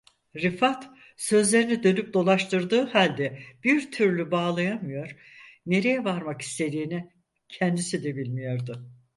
Rifat, 0.35 0.89
sözlerini 1.17 1.83
dönüp 1.83 2.13
dolaştırdığı 2.13 2.81
halde 2.81 3.39
bir 3.63 3.91
türlü 3.91 4.31
bağlayamıyor, 4.31 5.15
nereye 5.65 6.03
varmak 6.03 6.41
istediğini, 6.41 7.13
kendisi 7.49 8.03
de 8.03 8.15
bilmiyordu. 8.15 8.89